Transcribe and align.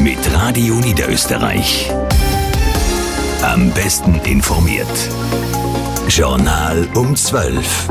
mit 0.00 0.18
Radio 0.34 0.74
Niederösterreich. 0.74 1.90
Am 3.42 3.70
besten 3.70 4.20
informiert. 4.24 4.86
Journal 6.08 6.86
um 6.94 7.16
12. 7.16 7.88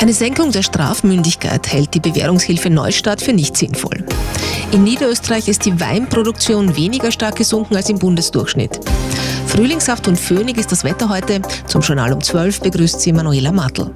Eine 0.00 0.12
Senkung 0.12 0.52
der 0.52 0.62
Strafmündigkeit 0.62 1.72
hält 1.72 1.94
die 1.94 2.00
Bewährungshilfe 2.00 2.70
Neustadt 2.70 3.22
für 3.22 3.32
nicht 3.32 3.56
sinnvoll. 3.56 4.04
In 4.72 4.84
Niederösterreich 4.84 5.48
ist 5.48 5.64
die 5.64 5.80
Weinproduktion 5.80 6.76
weniger 6.76 7.10
stark 7.10 7.36
gesunken 7.36 7.76
als 7.76 7.88
im 7.88 7.98
Bundesdurchschnitt. 7.98 8.80
Frühlingshaft 9.46 10.06
und 10.06 10.18
föhnig 10.18 10.58
ist 10.58 10.70
das 10.70 10.84
Wetter 10.84 11.08
heute. 11.08 11.40
Zum 11.66 11.80
Journal 11.80 12.12
um 12.12 12.20
12 12.20 12.60
begrüßt 12.60 13.00
sie 13.00 13.12
Manuela 13.12 13.52
Martl. 13.52 13.90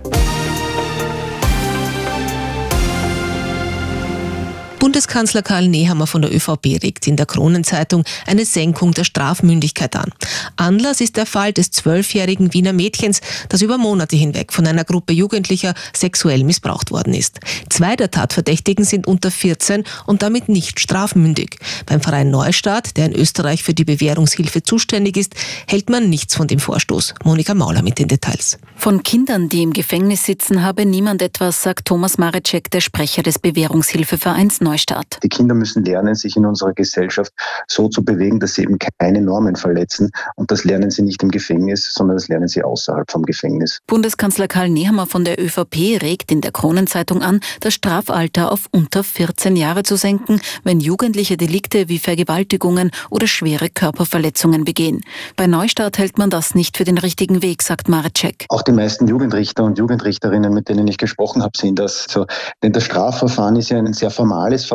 Bundeskanzler 4.94 5.42
Karl 5.42 5.66
Nehammer 5.66 6.06
von 6.06 6.22
der 6.22 6.32
ÖVP 6.32 6.80
regt 6.84 7.08
in 7.08 7.16
der 7.16 7.26
Kronenzeitung 7.26 8.04
eine 8.28 8.44
Senkung 8.44 8.94
der 8.94 9.02
Strafmündigkeit 9.02 9.96
an. 9.96 10.12
Anlass 10.54 11.00
ist 11.00 11.16
der 11.16 11.26
Fall 11.26 11.52
des 11.52 11.72
zwölfjährigen 11.72 12.54
Wiener 12.54 12.72
Mädchens, 12.72 13.20
das 13.48 13.60
über 13.62 13.76
Monate 13.76 14.14
hinweg 14.14 14.52
von 14.52 14.68
einer 14.68 14.84
Gruppe 14.84 15.12
Jugendlicher 15.12 15.74
sexuell 15.92 16.44
missbraucht 16.44 16.92
worden 16.92 17.12
ist. 17.12 17.40
Zwei 17.70 17.96
der 17.96 18.12
Tatverdächtigen 18.12 18.84
sind 18.84 19.08
unter 19.08 19.32
14 19.32 19.82
und 20.06 20.22
damit 20.22 20.48
nicht 20.48 20.78
strafmündig. 20.78 21.58
Beim 21.86 22.00
Verein 22.00 22.30
Neustadt, 22.30 22.96
der 22.96 23.06
in 23.06 23.16
Österreich 23.16 23.64
für 23.64 23.74
die 23.74 23.84
Bewährungshilfe 23.84 24.62
zuständig 24.62 25.16
ist, 25.16 25.34
hält 25.66 25.90
man 25.90 26.08
nichts 26.08 26.36
von 26.36 26.46
dem 26.46 26.60
Vorstoß. 26.60 27.14
Monika 27.24 27.54
Mauler 27.54 27.82
mit 27.82 27.98
den 27.98 28.06
Details. 28.06 28.58
Von 28.76 29.02
Kindern, 29.02 29.48
die 29.48 29.62
im 29.64 29.72
Gefängnis 29.72 30.22
sitzen, 30.22 30.62
habe 30.62 30.86
niemand 30.86 31.20
etwas, 31.20 31.62
sagt 31.62 31.86
Thomas 31.88 32.16
Marecek, 32.16 32.70
der 32.70 32.80
Sprecher 32.80 33.24
des 33.24 33.40
Bewährungshilfevereins 33.40 34.60
Neustadt. 34.60 34.83
Neustart. 34.84 35.18
Die 35.22 35.28
Kinder 35.28 35.54
müssen 35.54 35.84
lernen, 35.84 36.14
sich 36.14 36.36
in 36.36 36.46
unserer 36.46 36.72
Gesellschaft 36.72 37.32
so 37.66 37.88
zu 37.88 38.04
bewegen, 38.04 38.40
dass 38.40 38.54
sie 38.54 38.62
eben 38.62 38.78
keine 38.98 39.20
Normen 39.20 39.56
verletzen. 39.56 40.10
Und 40.36 40.50
das 40.50 40.64
lernen 40.64 40.90
sie 40.90 41.02
nicht 41.02 41.22
im 41.22 41.30
Gefängnis, 41.30 41.92
sondern 41.94 42.16
das 42.16 42.28
lernen 42.28 42.48
sie 42.48 42.62
außerhalb 42.62 43.10
vom 43.10 43.22
Gefängnis. 43.22 43.80
Bundeskanzler 43.86 44.48
Karl 44.48 44.68
Nehammer 44.68 45.06
von 45.06 45.24
der 45.24 45.42
ÖVP 45.42 46.02
regt 46.02 46.30
in 46.30 46.40
der 46.40 46.52
Kronenzeitung 46.52 47.22
an, 47.22 47.40
das 47.60 47.74
Strafalter 47.74 48.52
auf 48.52 48.66
unter 48.72 49.02
14 49.02 49.56
Jahre 49.56 49.82
zu 49.82 49.96
senken, 49.96 50.40
wenn 50.64 50.80
Jugendliche 50.80 51.36
Delikte 51.36 51.88
wie 51.88 51.98
Vergewaltigungen 51.98 52.90
oder 53.10 53.26
schwere 53.26 53.68
Körperverletzungen 53.70 54.64
begehen. 54.64 55.02
Bei 55.36 55.46
Neustart 55.46 55.98
hält 55.98 56.18
man 56.18 56.30
das 56.30 56.54
nicht 56.54 56.76
für 56.76 56.84
den 56.84 56.98
richtigen 56.98 57.42
Weg, 57.42 57.62
sagt 57.62 57.88
Marecek. 57.88 58.46
Auch 58.48 58.62
die 58.62 58.72
meisten 58.72 59.08
Jugendrichter 59.08 59.64
und 59.64 59.78
Jugendrichterinnen, 59.78 60.52
mit 60.52 60.68
denen 60.68 60.86
ich 60.86 60.98
gesprochen 60.98 61.42
habe, 61.42 61.56
sehen 61.56 61.74
das 61.74 62.06
so. 62.08 62.26
Denn 62.62 62.72
das 62.72 62.84
Strafverfahren 62.84 63.56
ist 63.56 63.70
ja 63.70 63.78
ein 63.78 63.92
sehr 63.92 64.10
formales 64.10 64.64
Verfahren 64.64 64.73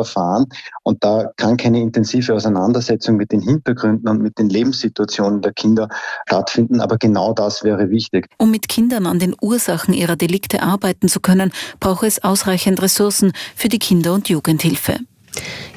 und 0.82 1.02
da 1.04 1.30
kann 1.36 1.56
keine 1.56 1.80
intensive 1.80 2.34
Auseinandersetzung 2.34 3.16
mit 3.16 3.32
den 3.32 3.40
Hintergründen 3.40 4.08
und 4.08 4.22
mit 4.22 4.38
den 4.38 4.48
Lebenssituationen 4.48 5.42
der 5.42 5.52
Kinder 5.52 5.88
stattfinden, 6.26 6.80
aber 6.80 6.98
genau 6.98 7.32
das 7.32 7.62
wäre 7.64 7.90
wichtig. 7.90 8.28
Um 8.38 8.50
mit 8.50 8.68
Kindern 8.68 9.06
an 9.06 9.18
den 9.18 9.34
Ursachen 9.40 9.94
ihrer 9.94 10.16
Delikte 10.16 10.62
arbeiten 10.62 11.08
zu 11.08 11.20
können, 11.20 11.52
braucht 11.78 12.04
es 12.04 12.22
ausreichend 12.22 12.80
Ressourcen 12.82 13.32
für 13.54 13.68
die 13.68 13.78
Kinder- 13.78 14.14
und 14.14 14.28
Jugendhilfe. 14.28 14.98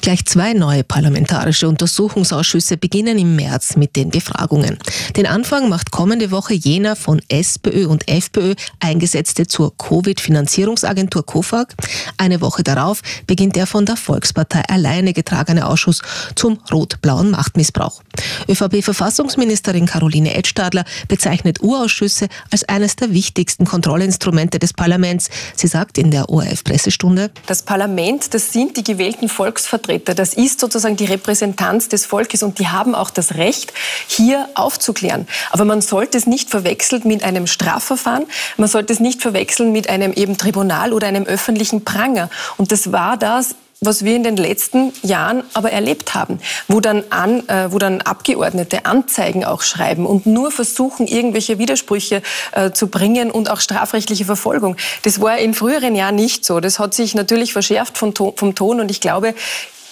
Gleich 0.01 0.25
zwei 0.25 0.53
neue 0.53 0.83
parlamentarische 0.83 1.69
Untersuchungsausschüsse 1.69 2.75
beginnen 2.75 3.17
im 3.17 3.35
März 3.35 3.77
mit 3.77 3.95
den 3.95 4.09
Befragungen. 4.09 4.77
Den 5.15 5.25
Anfang 5.25 5.69
macht 5.69 5.91
kommende 5.91 6.31
Woche 6.31 6.53
jener 6.53 6.95
von 6.95 7.21
SPÖ 7.29 7.87
und 7.87 8.07
FPÖ 8.09 8.55
eingesetzte 8.79 9.47
zur 9.47 9.77
Covid-Finanzierungsagentur 9.77 11.25
COFAG. 11.25 11.73
Eine 12.17 12.41
Woche 12.41 12.63
darauf 12.63 13.01
beginnt 13.27 13.55
der 13.55 13.65
von 13.65 13.85
der 13.85 13.95
Volkspartei 13.95 14.63
alleine 14.67 15.13
getragene 15.13 15.65
Ausschuss 15.67 16.01
zum 16.35 16.59
rot-blauen 16.71 17.31
Machtmissbrauch. 17.31 18.01
ÖVP-Verfassungsministerin 18.49 19.85
Caroline 19.85 20.35
Edstadler 20.35 20.83
bezeichnet 21.07 21.63
Urausschüsse 21.63 22.27
als 22.51 22.63
eines 22.65 22.95
der 22.95 23.13
wichtigsten 23.13 23.65
Kontrollinstrumente 23.65 24.59
des 24.59 24.73
Parlaments. 24.73 25.29
Sie 25.55 25.67
sagt 25.67 25.97
in 25.97 26.11
der 26.11 26.29
ORF-Pressestunde, 26.29 27.31
Das 27.45 27.61
Parlament, 27.61 28.33
das 28.33 28.51
sind 28.51 28.77
die 28.77 28.83
gewählten 28.83 29.29
Volksvertreter. 29.53 30.15
Das 30.15 30.33
ist 30.33 30.59
sozusagen 30.59 30.95
die 30.95 31.05
Repräsentanz 31.05 31.87
des 31.87 32.07
Volkes 32.07 32.41
und 32.41 32.57
die 32.57 32.69
haben 32.69 32.95
auch 32.95 33.11
das 33.11 33.35
Recht, 33.35 33.71
hier 34.07 34.49
aufzuklären. 34.55 35.27
Aber 35.51 35.63
man 35.63 35.81
sollte 35.81 36.17
es 36.17 36.25
nicht 36.25 36.49
verwechseln 36.49 37.03
mit 37.05 37.23
einem 37.23 37.45
Strafverfahren. 37.45 38.25
Man 38.57 38.67
sollte 38.67 38.93
es 38.93 38.99
nicht 38.99 39.21
verwechseln 39.21 39.71
mit 39.71 39.89
einem 39.89 40.11
eben 40.13 40.39
Tribunal 40.39 40.91
oder 40.91 41.07
einem 41.07 41.25
öffentlichen 41.25 41.85
Pranger. 41.85 42.29
Und 42.57 42.71
das 42.71 42.91
war 42.91 43.15
das 43.15 43.55
was 43.81 44.05
wir 44.05 44.15
in 44.15 44.23
den 44.23 44.37
letzten 44.37 44.93
Jahren 45.01 45.43
aber 45.53 45.71
erlebt 45.71 46.13
haben, 46.13 46.39
wo 46.67 46.79
dann, 46.79 47.03
an, 47.09 47.47
äh, 47.49 47.71
wo 47.71 47.79
dann 47.79 48.01
Abgeordnete 48.01 48.85
Anzeigen 48.85 49.43
auch 49.43 49.61
schreiben 49.61 50.05
und 50.05 50.25
nur 50.25 50.51
versuchen, 50.51 51.07
irgendwelche 51.07 51.59
Widersprüche 51.59 52.21
äh, 52.53 52.71
zu 52.71 52.87
bringen 52.87 53.31
und 53.31 53.49
auch 53.49 53.59
strafrechtliche 53.59 54.25
Verfolgung. 54.25 54.77
Das 55.03 55.19
war 55.19 55.37
in 55.37 55.53
früheren 55.53 55.95
Jahren 55.95 56.15
nicht 56.15 56.45
so. 56.45 56.59
Das 56.59 56.79
hat 56.79 56.93
sich 56.93 57.15
natürlich 57.15 57.53
verschärft 57.53 57.97
vom 57.97 58.13
vom 58.15 58.55
Ton 58.55 58.79
und 58.79 58.91
ich 58.91 59.01
glaube, 59.01 59.33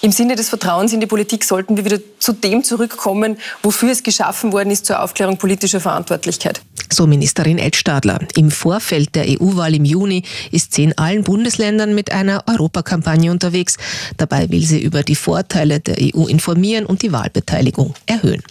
im 0.01 0.11
Sinne 0.11 0.35
des 0.35 0.49
Vertrauens 0.49 0.93
in 0.93 0.99
die 0.99 1.07
Politik 1.07 1.43
sollten 1.43 1.77
wir 1.77 1.85
wieder 1.85 1.99
zu 2.19 2.33
dem 2.33 2.63
zurückkommen, 2.63 3.37
wofür 3.61 3.91
es 3.91 4.03
geschaffen 4.03 4.51
worden 4.51 4.71
ist, 4.71 4.85
zur 4.85 5.01
Aufklärung 5.01 5.37
politischer 5.37 5.79
Verantwortlichkeit. 5.79 6.61
So 6.91 7.07
Ministerin 7.07 7.57
Ed 7.57 7.75
Stadler. 7.75 8.19
Im 8.35 8.51
Vorfeld 8.51 9.15
der 9.15 9.25
EU-Wahl 9.27 9.75
im 9.75 9.85
Juni 9.85 10.23
ist 10.51 10.73
sie 10.73 10.83
in 10.83 10.97
allen 10.97 11.23
Bundesländern 11.23 11.95
mit 11.95 12.11
einer 12.11 12.43
Europakampagne 12.47 13.31
unterwegs. 13.31 13.77
Dabei 14.17 14.49
will 14.49 14.63
sie 14.65 14.81
über 14.81 15.03
die 15.03 15.15
Vorteile 15.15 15.79
der 15.79 15.97
EU 15.99 16.25
informieren 16.25 16.85
und 16.85 17.01
die 17.01 17.13
Wahlbeteiligung 17.13 17.93
erhöhen. 18.07 18.43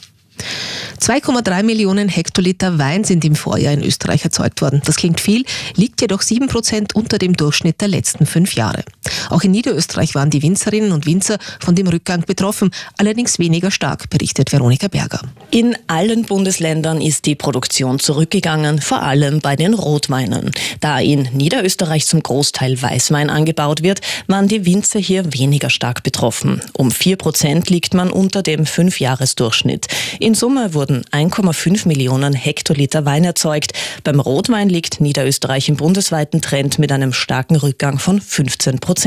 2,3 1.00 1.62
Millionen 1.62 2.08
Hektoliter 2.08 2.78
Wein 2.78 3.04
sind 3.04 3.24
im 3.24 3.34
Vorjahr 3.34 3.74
in 3.74 3.82
Österreich 3.82 4.24
erzeugt 4.24 4.62
worden. 4.62 4.80
Das 4.84 4.96
klingt 4.96 5.20
viel, 5.20 5.44
liegt 5.76 6.00
jedoch 6.00 6.22
7 6.22 6.48
Prozent 6.48 6.94
unter 6.94 7.18
dem 7.18 7.34
Durchschnitt 7.34 7.80
der 7.80 7.88
letzten 7.88 8.24
fünf 8.26 8.54
Jahre. 8.54 8.84
Auch 9.28 9.42
in 9.42 9.50
Niederösterreich 9.50 10.14
waren 10.14 10.30
die 10.30 10.42
Winzerinnen 10.42 10.92
und 10.92 11.06
Winzer 11.06 11.38
von 11.58 11.74
dem 11.74 11.88
Rückgang 11.88 12.24
betroffen, 12.26 12.70
allerdings 12.96 13.38
weniger 13.38 13.70
stark, 13.70 14.10
berichtet 14.10 14.52
Veronika 14.52 14.88
Berger. 14.88 15.20
In 15.50 15.76
allen 15.88 16.24
Bundesländern 16.24 17.00
ist 17.00 17.26
die 17.26 17.34
Produktion 17.34 17.98
zurückgegangen, 17.98 18.80
vor 18.80 19.02
allem 19.02 19.40
bei 19.40 19.56
den 19.56 19.74
Rotweinen. 19.74 20.52
Da 20.80 21.00
in 21.00 21.28
Niederösterreich 21.32 22.06
zum 22.06 22.22
Großteil 22.22 22.80
Weißwein 22.80 23.30
angebaut 23.30 23.82
wird, 23.82 24.00
waren 24.28 24.46
die 24.46 24.64
Winzer 24.64 25.00
hier 25.00 25.32
weniger 25.32 25.70
stark 25.70 26.02
betroffen. 26.02 26.60
Um 26.72 26.90
4 26.90 27.16
Prozent 27.16 27.70
liegt 27.70 27.94
man 27.94 28.10
unter 28.10 28.42
dem 28.42 28.66
Fünfjahresdurchschnitt. 28.66 29.88
In 30.20 30.34
Summe 30.34 30.74
wurden 30.74 31.04
1,5 31.10 31.88
Millionen 31.88 32.32
Hektoliter 32.32 33.04
Wein 33.04 33.24
erzeugt. 33.24 33.72
Beim 34.04 34.20
Rotwein 34.20 34.68
liegt 34.68 35.00
Niederösterreich 35.00 35.68
im 35.68 35.76
bundesweiten 35.76 36.40
Trend 36.40 36.78
mit 36.78 36.92
einem 36.92 37.12
starken 37.12 37.56
Rückgang 37.56 37.98
von 37.98 38.20
15 38.20 38.78
Prozent. 38.78 38.99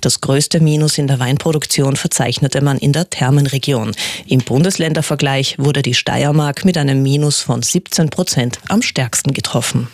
Das 0.00 0.20
größte 0.20 0.60
Minus 0.60 0.98
in 0.98 1.06
der 1.06 1.18
Weinproduktion 1.18 1.96
verzeichnete 1.96 2.62
man 2.62 2.78
in 2.78 2.92
der 2.92 3.10
Thermenregion. 3.10 3.92
Im 4.26 4.40
Bundesländervergleich 4.40 5.58
wurde 5.58 5.82
die 5.82 5.94
Steiermark 5.94 6.64
mit 6.64 6.78
einem 6.78 7.02
Minus 7.02 7.40
von 7.40 7.62
17 7.62 8.10
Prozent 8.10 8.58
am 8.68 8.82
stärksten 8.82 9.32
getroffen. 9.32 9.88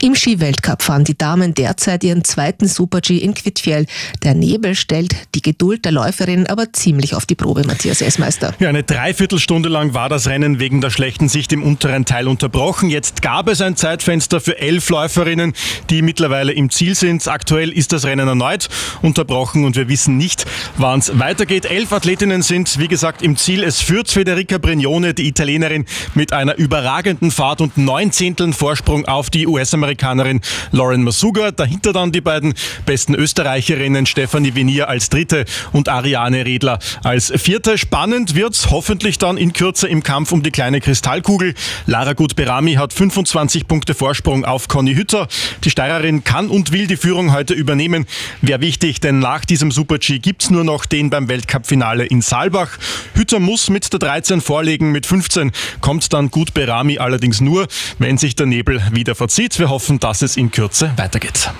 Im 0.00 0.14
Skiweltcup 0.14 0.82
fahren 0.82 1.04
die 1.04 1.16
Damen 1.16 1.54
derzeit 1.54 2.04
ihren 2.04 2.24
zweiten 2.24 2.66
Super-G 2.66 3.18
in 3.18 3.34
Quidfjell. 3.34 3.86
Der 4.22 4.34
Nebel 4.34 4.74
stellt 4.74 5.14
die 5.34 5.42
Geduld 5.42 5.84
der 5.84 5.92
Läuferinnen 5.92 6.46
aber 6.46 6.72
ziemlich 6.72 7.14
auf 7.14 7.26
die 7.26 7.34
Probe, 7.34 7.64
Matthias 7.66 8.00
Essmeister. 8.00 8.54
Ja, 8.58 8.68
eine 8.68 8.82
Dreiviertelstunde 8.82 9.68
lang 9.68 9.94
war 9.94 10.08
das 10.08 10.26
Rennen 10.26 10.58
wegen 10.58 10.80
der 10.80 10.90
schlechten 10.90 11.28
Sicht 11.28 11.52
im 11.52 11.62
unteren 11.62 12.04
Teil 12.04 12.28
unterbrochen. 12.28 12.90
Jetzt 12.90 13.22
gab 13.22 13.48
es 13.48 13.60
ein 13.60 13.76
Zeitfenster 13.76 14.40
für 14.40 14.58
elf 14.58 14.88
Läuferinnen, 14.88 15.52
die 15.90 16.02
mittlerweile 16.02 16.52
im 16.52 16.70
Ziel 16.70 16.94
sind. 16.94 17.26
Aktuell 17.28 17.70
ist 17.70 17.92
das 17.92 18.04
Rennen 18.04 18.28
erneut 18.28 18.68
unterbrochen 19.02 19.64
und 19.64 19.76
wir 19.76 19.88
wissen 19.88 20.16
nicht, 20.16 20.46
wann 20.76 20.98
es 20.98 21.18
weitergeht. 21.18 21.64
Elf 21.64 21.92
Athletinnen 21.92 22.42
sind, 22.42 22.78
wie 22.78 22.88
gesagt, 22.88 23.22
im 23.22 23.36
Ziel. 23.36 23.62
Es 23.62 23.80
führt 23.80 24.10
Federica 24.10 24.58
Brignone, 24.58 25.14
die 25.14 25.28
Italienerin, 25.28 25.86
mit 26.14 26.32
einer 26.32 26.56
überragenden 26.56 27.30
Fahrt 27.30 27.60
und 27.60 27.76
neun 27.76 28.12
Zehnteln 28.12 28.52
Vorsprung 28.52 29.06
auf 29.06 29.30
die 29.30 29.46
US-Amerikanerin 29.52 30.40
Lauren 30.72 31.02
Masuga. 31.02 31.50
Dahinter 31.50 31.92
dann 31.92 32.12
die 32.12 32.20
beiden 32.20 32.54
besten 32.86 33.14
Österreicherinnen 33.14 34.06
Stefanie 34.06 34.54
Venier 34.54 34.88
als 34.88 35.10
dritte 35.10 35.44
und 35.72 35.88
Ariane 35.88 36.44
Redler 36.44 36.78
als 37.02 37.32
vierte. 37.36 37.78
Spannend 37.78 38.34
wird's 38.34 38.70
hoffentlich 38.70 39.18
dann 39.18 39.36
in 39.36 39.52
Kürze 39.52 39.88
im 39.88 40.02
Kampf 40.02 40.32
um 40.32 40.42
die 40.42 40.50
kleine 40.50 40.80
Kristallkugel. 40.80 41.54
Lara 41.86 42.14
Gut-Berami 42.14 42.74
hat 42.74 42.92
25 42.92 43.68
Punkte 43.68 43.94
Vorsprung 43.94 44.44
auf 44.44 44.68
Conny 44.68 44.94
Hütter. 44.94 45.28
Die 45.64 45.70
Steirerin 45.70 46.24
kann 46.24 46.48
und 46.48 46.72
will 46.72 46.86
die 46.86 46.96
Führung 46.96 47.32
heute 47.32 47.54
übernehmen. 47.54 48.06
Wäre 48.40 48.60
wichtig, 48.60 49.00
denn 49.00 49.18
nach 49.18 49.44
diesem 49.44 49.70
Super-G 49.70 50.18
gibt's 50.18 50.50
nur 50.50 50.64
noch 50.64 50.86
den 50.86 51.10
beim 51.10 51.28
Weltcup-Finale 51.28 52.06
in 52.06 52.22
Saalbach. 52.22 52.78
Hütter 53.14 53.40
muss 53.40 53.68
mit 53.70 53.92
der 53.92 53.98
13 53.98 54.40
vorlegen, 54.40 54.92
mit 54.92 55.06
15 55.06 55.52
kommt 55.80 56.12
dann 56.12 56.30
Gut-Berami 56.30 56.98
allerdings 56.98 57.40
nur, 57.40 57.66
wenn 57.98 58.18
sich 58.18 58.36
der 58.36 58.46
Nebel 58.46 58.80
wieder 58.92 59.14
verzieht. 59.14 59.41
Wir 59.42 59.70
hoffen, 59.70 59.98
dass 59.98 60.22
es 60.22 60.36
in 60.36 60.52
Kürze 60.52 60.92
weitergeht. 60.96 61.50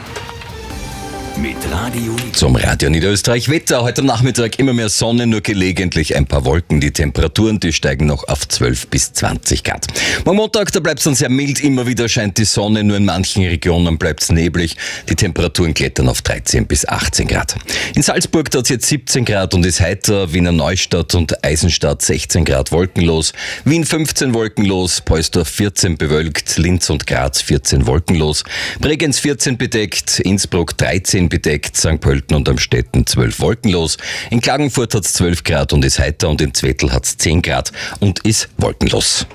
Mit 1.38 1.56
Radio 1.70 2.14
Zum 2.32 2.56
Radio 2.56 2.90
Niederösterreich 2.90 3.48
Wetter. 3.48 3.82
Heute 3.82 4.02
Nachmittag 4.02 4.58
immer 4.58 4.72
mehr 4.72 4.88
Sonne, 4.88 5.26
nur 5.26 5.40
gelegentlich 5.40 6.14
ein 6.16 6.26
paar 6.26 6.44
Wolken. 6.44 6.80
Die 6.80 6.90
Temperaturen, 6.90 7.60
die 7.60 7.72
steigen 7.72 8.06
noch 8.06 8.28
auf 8.28 8.46
12 8.46 8.88
bis 8.88 9.12
20 9.12 9.64
Grad. 9.64 9.86
Morgen 10.24 10.36
Montag, 10.36 10.72
da 10.72 10.80
bleibt 10.80 10.98
es 11.00 11.04
dann 11.04 11.14
sehr 11.14 11.28
mild. 11.28 11.60
Immer 11.60 11.86
wieder 11.86 12.08
scheint 12.08 12.38
die 12.38 12.44
Sonne, 12.44 12.84
nur 12.84 12.96
in 12.96 13.04
manchen 13.04 13.44
Regionen 13.44 13.98
bleibt 13.98 14.22
es 14.22 14.30
neblig. 14.30 14.76
Die 15.08 15.14
Temperaturen 15.14 15.74
klettern 15.74 16.08
auf 16.08 16.22
13 16.22 16.66
bis 16.66 16.86
18 16.86 17.26
Grad. 17.28 17.56
In 17.94 18.02
Salzburg 18.02 18.50
da 18.50 18.58
hat 18.58 18.66
es 18.66 18.70
jetzt 18.70 18.86
17 18.86 19.24
Grad 19.24 19.54
und 19.54 19.66
ist 19.66 19.80
heiter. 19.80 20.32
Wiener 20.32 20.52
Neustadt 20.52 21.14
und 21.14 21.44
Eisenstadt 21.44 22.02
16 22.02 22.44
Grad 22.44 22.72
wolkenlos. 22.72 23.32
Wien 23.64 23.84
15 23.84 24.34
wolkenlos. 24.34 25.00
Polsdorf 25.00 25.48
14 25.48 25.96
bewölkt. 25.96 26.58
Linz 26.58 26.90
und 26.90 27.06
Graz 27.06 27.42
14 27.42 27.86
wolkenlos. 27.86 28.44
Bregenz 28.80 29.18
14 29.18 29.58
bedeckt. 29.58 30.20
Innsbruck 30.20 30.76
13 30.76 31.31
bedeckt. 31.32 31.78
St. 31.78 31.98
Pölten 31.98 32.36
und 32.36 32.46
Amstetten 32.46 33.06
12 33.06 33.40
wolkenlos. 33.40 33.96
In 34.30 34.42
Klagenfurt 34.42 34.94
hat 34.94 35.06
es 35.06 35.14
12 35.14 35.44
Grad 35.44 35.72
und 35.72 35.82
ist 35.82 35.98
heiter 35.98 36.28
und 36.28 36.42
in 36.42 36.52
Zwettl 36.52 36.92
hat 36.92 37.06
es 37.06 37.16
10 37.16 37.40
Grad 37.40 37.72
und 38.00 38.20
ist 38.20 38.50
wolkenlos. 38.58 39.26